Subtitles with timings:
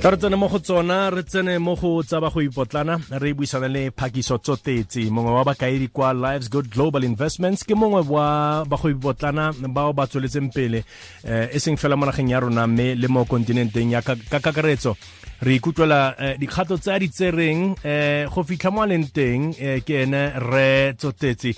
[0.00, 3.68] re tsene mo go tsona re tsene mo go tsa ba go ipotlana re buisana
[3.68, 8.76] le phakiso tsotetse mongwe wa bakaedi kwa lives good global investments ke mongwe wa ba
[8.76, 10.84] go ipotlana bao ba tsweletseng pele
[11.24, 14.94] um e seng fela mo nageng ya rona mme le mo kontinenteng ya ka kakaretso
[15.40, 19.54] re ikutlwela eh, dikgato tse a di tsereng um go fitlha mo a leng teng
[19.54, 21.54] eh, ke ene re tsotetse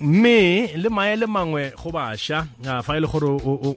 [0.00, 2.44] mme le maele mangwe go bašwa
[2.84, 3.28] fa e le gore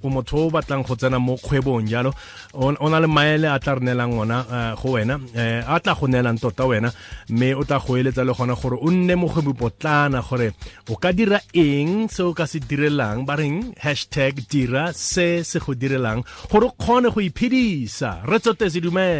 [0.03, 2.11] o motho o batlang go tsena mo kgwebong jalo
[2.55, 5.19] o na le maele a tla re neelang ona go wena
[5.67, 6.91] a tla go neelang tota wena
[7.29, 10.51] mme o tla go eletsa le gona gore o nne mogwebipotlana gore
[10.87, 15.59] o ka dira eng se o ka se direlang ba reng hashtag dira se se
[15.59, 18.23] go direlang gore o kgone go iphedisa.
[18.23, 19.12] Re tsotetse dumela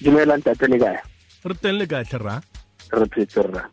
[0.00, 0.36] dumela.
[0.36, 1.00] Ntate le kae?
[1.44, 2.40] Re teng le kae tlhera?
[2.92, 3.64] Re phetse rra.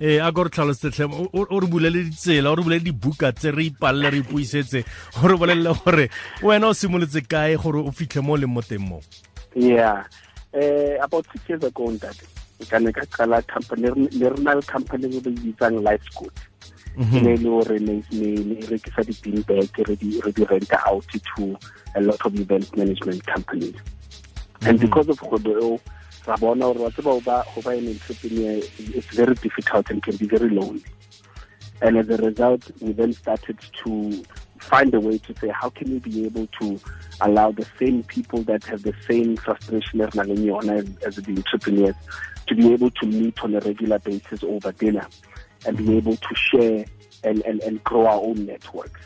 [0.00, 3.66] Ee a ko re tlhalosetletlhe o re bulele ditsela o re bulele dibuka tse re
[3.70, 4.84] ipalele re ipuisetse
[5.22, 6.08] o re bolelele gore
[6.42, 9.00] wena o simolotse kae gore o fitlhe mo o leng mo teng mo?
[9.54, 10.04] Yeah.
[10.54, 12.24] Uh, about six years ago ntate
[12.70, 16.30] ka ne ka qala company le rena le company re bitsang life school.
[16.98, 17.98] E ne le gore ne
[18.70, 21.58] rekisa di-bean bag re di renta out to
[21.94, 23.74] a lot of event management companies
[24.62, 25.80] and because of eo
[26.26, 30.26] ra bona gore wa tseba go ba an entrepreneur it's very difficult and can be
[30.26, 30.84] very lonely
[31.80, 34.24] and as a result we then started to
[34.58, 36.78] find a way to say how can we be able to
[37.20, 41.94] allow the same people that have the same frustration as as the entrepreneurs
[42.46, 45.06] to be able to meet on a regular basis over dinner
[45.66, 46.84] and be able to share
[47.24, 49.00] and, and, and grow our own networks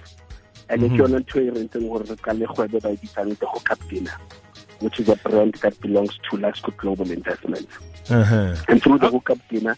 [0.69, 0.93] and mm -hmm.
[0.93, 4.17] if you're not ntho gore re ka le kgwebo ba e bitsang the hookup dinner
[4.83, 7.73] which is a brand that belongs to Lasco Global Investments.
[8.11, 8.57] Uh-huh.
[8.69, 9.77] And through the Hookup Dinner,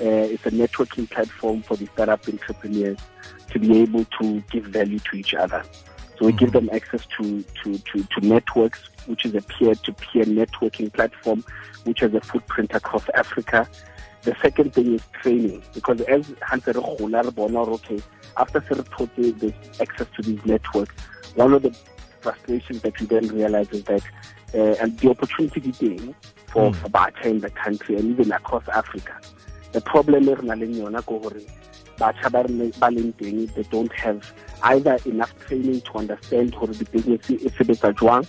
[0.00, 2.98] uh, it's a networking platform for the startup entrepreneurs
[3.50, 5.62] to be able to give value to each other.
[6.18, 6.38] So we mm-hmm.
[6.38, 11.44] give them access to, to, to, to networks, which is a peer-to-peer networking platform,
[11.84, 13.68] which has a footprint across Africa.
[14.22, 18.00] The second thing is training, because as Hunter okay,
[18.36, 20.94] after there's access to these networks,
[21.36, 21.74] one of the
[22.20, 24.02] frustrations that we then realize is that
[24.54, 26.14] uh, and the opportunity being
[26.46, 26.76] for, mm.
[26.76, 29.18] for in the country and even across Africa.
[29.72, 30.38] The problem is
[31.98, 38.26] batcha they don't have either enough training to understand how the business is sebetsa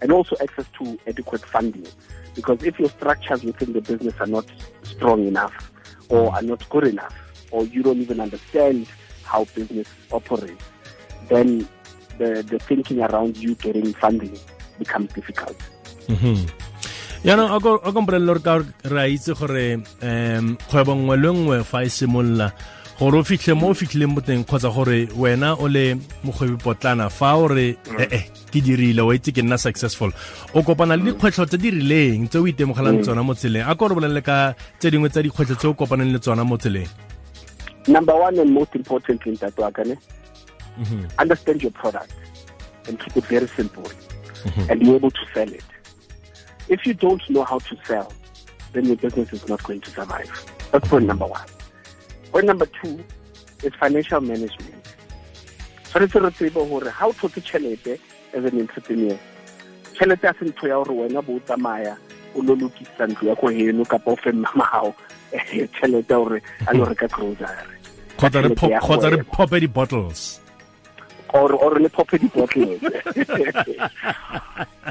[0.00, 1.86] and also access to adequate funding.
[2.34, 4.46] Because if your structures within the business are not
[4.82, 5.70] strong enough
[6.08, 7.14] or are not good enough,
[7.50, 8.86] or you don't even understand
[9.24, 10.64] how business operates,
[11.28, 11.68] then
[12.18, 14.38] the, the thinking around you getting funding
[14.82, 15.58] becomes difficult.
[16.10, 16.38] Mm-hmm.
[17.24, 18.54] yaanong a ko mpolelele gore ka
[18.90, 22.48] re a itse gore um kgwebo nngwe le nngwe fa e simolola
[22.98, 25.94] gore o fitlhe mo o fitlhileng boteng kgotsa gore wena o le
[26.26, 28.20] mogwebi potlana fa o re ee
[28.50, 30.10] ke dirile wa itse ke nna successful.
[30.54, 33.06] O kopana le dikgwetlho tse di rileng tse o itemogelang mm.
[33.06, 33.70] tsona mo tseleng.
[33.70, 36.58] A ko re bolelele ka tse dingwe tsa dikgwetlho tse o kopaneng le tsona mo
[36.58, 36.90] tseleng.
[37.86, 39.94] Number one and most importantly ntate wa kane
[40.78, 41.06] mm-hmm.
[41.18, 42.12] understand your product
[42.88, 43.86] and keep it very simple
[44.44, 44.70] mm-hmm.
[44.70, 45.64] and be able to sell it.
[46.68, 48.12] If you don't know how to sell,
[48.72, 50.30] then your business is not going to survive.
[50.70, 51.46] That's point number one.
[52.30, 53.04] Point number two
[53.62, 54.82] is financial management.
[55.92, 57.98] tshwanetse re tsebe gore ga o tlhoke tšhelete
[58.32, 59.18] as an entrepreneur
[59.92, 61.96] tšhelete a se ntho ya gore wena bo o tsamaya
[62.34, 64.94] o lo lokisa ntlo ya ko heno kapa o fe mmamagago
[65.32, 67.68] tšhelete ya gore a lo reka grocery
[68.16, 70.40] kgotsa re pope di-bottles
[71.32, 72.80] or or le pope di-bottles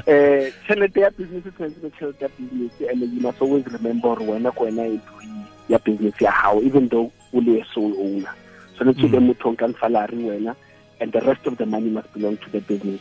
[0.06, 4.24] eh tšhelete ya business tshwanetse be tšhelete ya business and you must always remember gore
[4.26, 8.34] wena ko wena employee ya business ya gago even though o le sole owner.
[8.74, 10.56] Tshwanetse be motho nkang salary wena
[11.00, 13.00] and the rest of the money must belong to the business.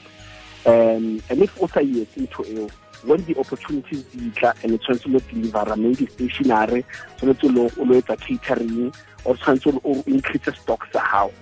[0.65, 2.69] Um and if o sa etse ntho eo
[3.03, 6.85] when the opportunities di tla and tshwanetse lo delivera maybe stationary
[7.17, 7.45] tshwanetse
[7.77, 8.93] o lo etsa catering
[9.25, 11.33] or tshwanetse o increase stock sa gago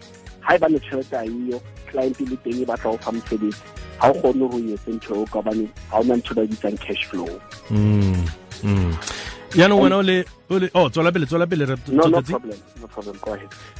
[0.47, 1.25] ga e ba le tšhelete a
[1.91, 3.61] client le teng e batla go fa mosebetsi
[4.01, 7.03] ga o kgone go etse ntho o ka bane ga ona ntho ba bitsang cash
[7.09, 7.29] flow.
[7.69, 8.25] Mm,
[8.63, 8.93] mm.
[9.55, 10.17] yaanong wena o le
[10.73, 11.65] oh tswela pele tswela pele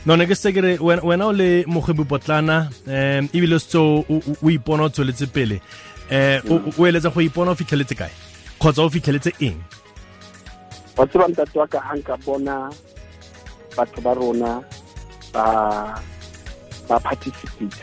[0.05, 3.77] no ne ke se ke re wena o le mogwebi potlana um ebile o setse
[3.77, 5.61] o ipona o tsweletse pele.
[6.09, 8.09] Eh o eletsa go ipona o fitlheletse kae?
[8.59, 9.61] Kgotsa o fitlheletse eng?
[10.97, 12.55] Wa tseba ntate wa ka ga nka bona
[13.77, 14.51] batho ba rona
[15.33, 15.45] ba
[16.89, 17.79] ba participate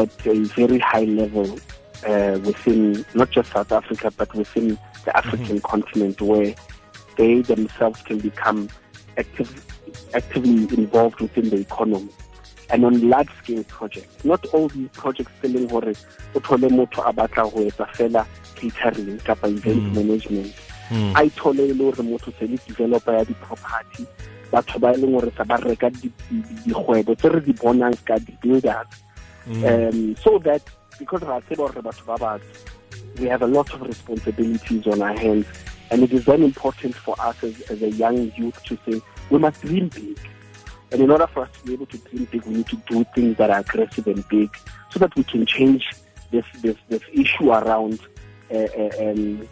[0.00, 1.48] at a very high level
[2.10, 4.68] uh, within not just South Africa but within
[5.04, 5.70] the African mm -hmm.
[5.72, 6.54] continent where
[7.18, 8.60] they themselves can become
[9.22, 9.50] active,
[10.14, 12.08] actively involved within the economy
[12.70, 14.24] and on large scale projects.
[14.24, 15.92] Not all these projects selling hore
[16.34, 18.22] o thole motho a batla go etsa fela
[18.56, 19.94] catering kapa event Mm.
[19.98, 20.52] management
[20.90, 21.12] Mm.
[21.16, 24.04] a ithole e le gore motho se le developer ya di-property
[24.52, 27.96] batho ba e leng gore sa ba reka di- di- dikgwebo tse re di bonang
[28.04, 28.92] ka di-builders
[29.42, 29.64] Mm.
[29.66, 30.62] um, so that
[31.00, 32.46] because ra tseba gore batho ba batsho
[33.18, 35.46] we have a lot of responsibilities on our hands
[35.90, 39.00] and it is very important for us as, as a young youth to say
[39.30, 40.14] we must dream big
[40.92, 43.02] and in order for us to be able to dream big we need to do
[43.16, 44.48] things that are aggressive and big
[44.90, 45.90] so that we can change
[46.30, 47.98] this this, this issue around
[48.54, 49.42] uh, uh, um,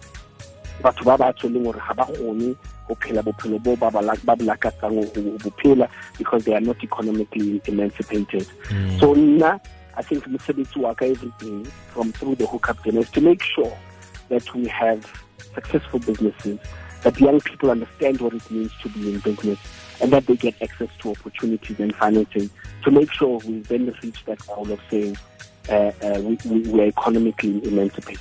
[0.82, 2.56] batho ba batsho e leng gore ga ba kgone
[2.88, 5.88] go phela bophelo bo ba ba go go bo phela
[6.18, 9.00] because they are not economically emancipated Mm.
[9.00, 9.60] so nna
[9.96, 13.72] i think mosebetsi wa ka everything from through the hookup dinner is to make sure
[14.28, 15.00] that we have
[15.54, 16.58] successful businesses
[17.02, 19.58] that young people understand what it means to be in business
[20.00, 22.48] and that they get access to opportunities and financing
[22.84, 25.16] to make sure we then reach that goal of saying
[25.68, 28.20] uh, uh, we, we, we are economically emancipated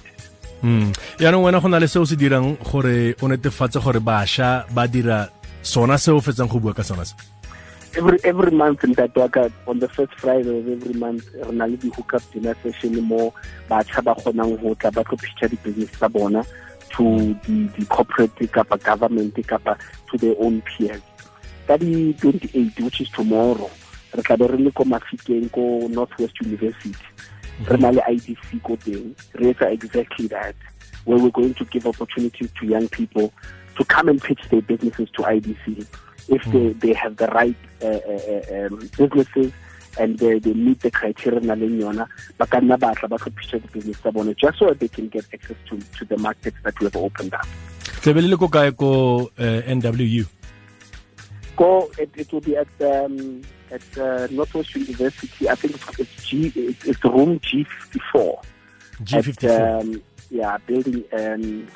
[0.64, 0.92] Mm.
[1.20, 5.30] yaanong wena go na le seo se dirang gore o netefatse gore bašwa ba dira
[5.62, 7.16] sona se o fetsang go bua ka sona se?
[7.96, 11.66] Every every month in that waka on the first friday of every month re na
[11.66, 13.34] le di-hookup dinner session mo
[13.70, 16.44] bašwa ba kgonang go tla ba tlo pitcha di-business tsa bona
[16.92, 19.78] to the, the corporate kapa government kapa
[20.12, 21.02] to their own peers.
[21.68, 23.72] Ka di-28 which is tomorrow
[24.12, 27.08] re tla be re le ko mafikeng ko northwest university
[27.68, 30.56] re na le idc ko teng re etsa exactly that
[31.06, 33.32] where we're going to give opportunities to young people
[33.78, 35.86] to come and pitch their businesses to idc
[36.30, 39.52] if they, they have the right uh, uh, um, businesses
[40.00, 42.08] and they, they meet the criteria na leng yona
[42.38, 45.08] ba ka nna batla ba tlo pitcha di-business tsa bone just so that they can
[45.10, 47.48] get access to, to the markets that we have opened up.
[48.02, 50.26] Tlebe le le ko kae ko eh, nwu
[51.56, 55.50] go it, it will be at um, at uh, Northwest University.
[55.50, 58.42] I think it's, G it's, room G fifty four.
[59.04, 60.02] g54 Um,
[60.32, 61.04] yeah, building.
[61.14, 61.68] Um,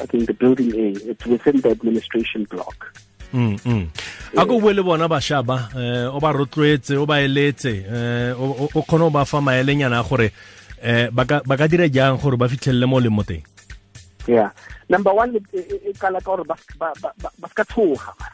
[0.00, 0.86] I think the building A.
[1.10, 2.94] It's within the administration block.
[3.32, 3.88] Mm, mm.
[4.38, 8.30] a ko bue le bona bašwa ba eh, o ba rotloetse o ba eletse eh,
[8.38, 10.30] o o- o ba fa maelenyana a gore
[10.82, 13.42] eh, ba ka dira jang gore ba fitlhelele mo o leng mo teng
[14.26, 14.50] Yeah.
[14.88, 16.56] Number one, it kala ka hore ba
[17.50, 18.30] ska tshoga, man.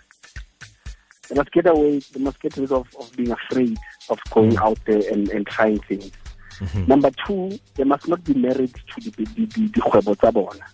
[1.33, 2.01] They must get away.
[2.13, 3.79] They must get rid of, of being afraid
[4.11, 4.63] of going mm.
[4.63, 6.11] out there and, and trying things.
[6.59, 6.85] Mm-hmm.
[6.87, 10.67] Number two, they must not be married to the the the, the kgwebo tsa bona.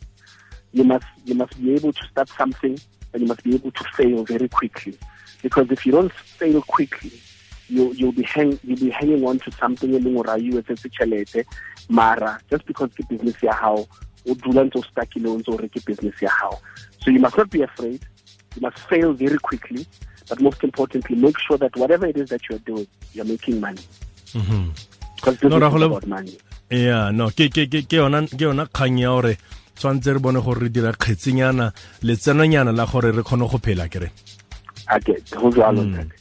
[0.72, 2.76] You must you must be able to start something
[3.12, 4.98] and you must be able to fail very quickly.
[5.42, 7.12] Because if you don't fail quickly,
[7.68, 11.44] you you'll be hang you'll be hanging on to something e leng you etse tšhelete
[11.88, 13.86] mara just because ke business ya hao
[14.26, 16.30] o dula ntse o stuckile o ntse o reke business ya
[16.98, 18.02] so you must not be afraid
[18.56, 19.86] you must fail very quickly
[20.28, 23.82] but most importantly make sure that whatever it is that you're doing you're making money.
[25.16, 26.36] Because No, is Rahul, about money.
[26.70, 29.36] yeah no ke ke ke ke yona ke yona kgang ya gore
[29.76, 31.72] tshwantse re bone gore re dira kgetsenyana
[32.02, 34.10] letsenonyana la gore re kgone go phela kere.
[35.30, 36.12] Go jalo ntate.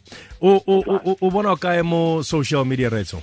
[0.41, 3.21] o o o- bona kae mo social media retso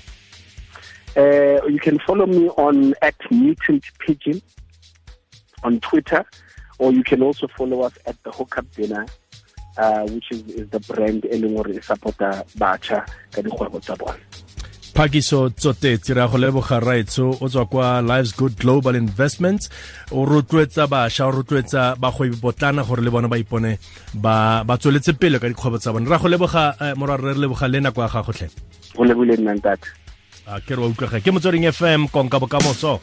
[1.17, 4.43] Uh, you can follow me on at Mutant Pigeon
[5.62, 6.25] on Twitter,
[6.81, 9.07] or you can also follow us at the Hookup Dinner,
[9.78, 14.19] uh, which is, is the brand Elingore supporter Bacha ka dikgwebo tsa bona.
[14.95, 19.69] phakiso tsotetsi ra go leboga raetso o tswa kwa lives good global investments.
[20.14, 23.78] O rotloetsa bašwa o rotloetsa bagwebi potlana gore le bona ba ipone
[24.14, 27.66] ba ba tsweletse pele ka dikgwebo tsa bone ra go leboga eh, morwarre re leboga
[27.69, 28.49] le nako ya gagotlhe
[28.95, 29.88] Go lebole nnang tata
[30.47, 31.19] a ke re wa utlwaga.
[31.19, 33.00] Ke motsweding fm konka bokamoso